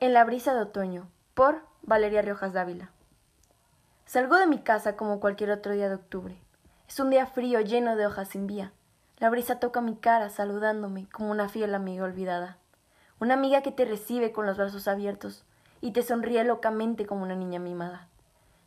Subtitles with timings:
[0.00, 2.92] En la brisa de otoño, por Valeria Riojas Dávila.
[4.06, 6.40] Salgo de mi casa como cualquier otro día de octubre.
[6.86, 8.70] Es un día frío lleno de hojas sin vía.
[9.16, 12.58] La brisa toca mi cara saludándome como una fiel amiga olvidada.
[13.18, 15.44] Una amiga que te recibe con los brazos abiertos
[15.80, 18.06] y te sonríe locamente como una niña mimada.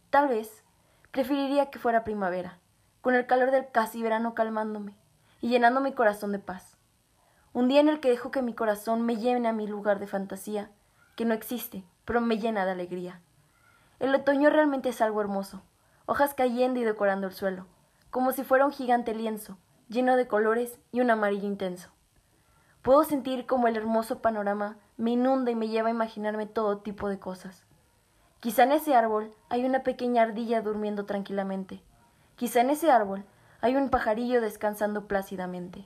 [0.09, 0.65] Tal vez
[1.11, 2.57] preferiría que fuera primavera,
[2.99, 4.97] con el calor del casi verano calmándome
[5.39, 6.75] y llenando mi corazón de paz.
[7.53, 10.07] Un día en el que dejo que mi corazón me llene a mi lugar de
[10.07, 10.71] fantasía
[11.15, 13.21] que no existe, pero me llena de alegría.
[13.99, 15.61] El otoño realmente es algo hermoso,
[16.05, 17.67] hojas cayendo y decorando el suelo,
[18.09, 19.57] como si fuera un gigante lienzo,
[19.89, 21.89] lleno de colores y un amarillo intenso.
[22.81, 27.09] Puedo sentir como el hermoso panorama me inunda y me lleva a imaginarme todo tipo
[27.09, 27.65] de cosas.
[28.39, 31.83] Quizá en ese árbol hay una pequeña ardilla durmiendo tranquilamente.
[32.35, 33.23] Quizá en ese árbol
[33.61, 35.85] hay un pajarillo descansando plácidamente.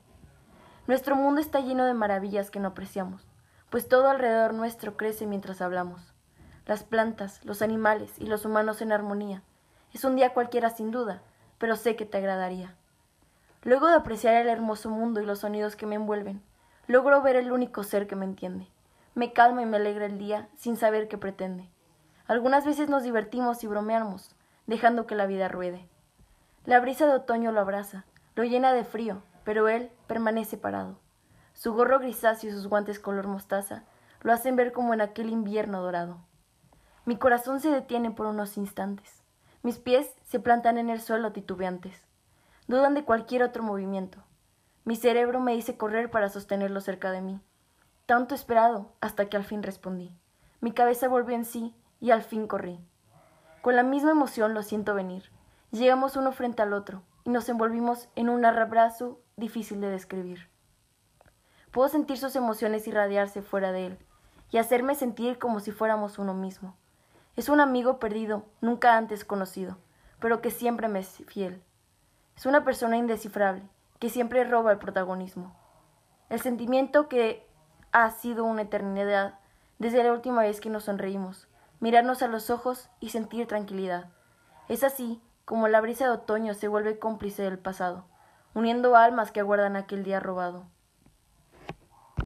[0.88, 3.28] Nuestro mundo está lleno de maravillas que no apreciamos
[3.70, 6.14] pues todo alrededor nuestro crece mientras hablamos.
[6.66, 9.42] Las plantas, los animales y los humanos en armonía.
[9.94, 11.22] Es un día cualquiera sin duda,
[11.58, 12.76] pero sé que te agradaría.
[13.64, 16.42] Luego de apreciar el hermoso mundo y los sonidos que me envuelven,
[16.88, 18.68] logro ver el único ser que me entiende.
[19.16, 21.70] Me calma y me alegra el día sin saber qué pretende.
[22.28, 24.36] Algunas veces nos divertimos y bromeamos,
[24.68, 25.88] dejando que la vida ruede.
[26.66, 30.98] La brisa de otoño lo abraza, lo llena de frío, pero él permanece parado.
[31.56, 33.86] Su gorro grisáceo y sus guantes color mostaza
[34.22, 36.18] lo hacen ver como en aquel invierno dorado.
[37.06, 39.24] Mi corazón se detiene por unos instantes.
[39.64, 42.06] Mis pies se plantan en el suelo titubeantes.
[42.68, 44.22] Dudan de cualquier otro movimiento.
[44.84, 47.40] Mi cerebro me dice correr para sostenerlo cerca de mí.
[48.06, 50.12] Tanto esperado hasta que al fin respondí.
[50.60, 52.80] Mi cabeza volvió en sí y al fin corrí.
[53.62, 55.32] Con la misma emoción lo siento venir.
[55.72, 60.50] Llegamos uno frente al otro y nos envolvimos en un abrazo difícil de describir.
[61.76, 64.00] Puedo sentir sus emociones irradiarse fuera de él
[64.50, 66.78] y hacerme sentir como si fuéramos uno mismo.
[67.36, 69.78] Es un amigo perdido, nunca antes conocido,
[70.22, 71.62] pero que siempre me es fiel.
[72.38, 73.62] Es una persona indescifrable,
[74.00, 75.54] que siempre roba el protagonismo.
[76.30, 77.46] El sentimiento que
[77.92, 79.38] ha sido una eternidad
[79.78, 81.50] desde la última vez que nos sonreímos,
[81.82, 84.06] mirarnos a los ojos y sentir tranquilidad.
[84.70, 88.06] Es así como la brisa de otoño se vuelve cómplice del pasado,
[88.54, 90.74] uniendo almas que aguardan aquel día robado.